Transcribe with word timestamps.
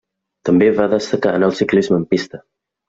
També 0.49 0.69
va 0.79 0.87
destacar 0.95 1.37
en 1.41 1.47
el 1.51 1.55
ciclisme 1.61 2.03
en 2.03 2.11
pista. 2.17 2.47